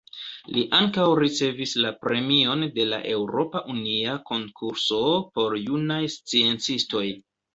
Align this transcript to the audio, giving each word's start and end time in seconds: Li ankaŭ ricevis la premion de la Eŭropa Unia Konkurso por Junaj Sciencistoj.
Li 0.53 0.61
ankaŭ 0.77 1.03
ricevis 1.19 1.73
la 1.83 1.91
premion 2.05 2.63
de 2.79 2.87
la 2.93 2.99
Eŭropa 3.11 3.61
Unia 3.75 4.15
Konkurso 4.31 5.01
por 5.37 5.59
Junaj 5.67 6.01
Sciencistoj. 6.17 7.07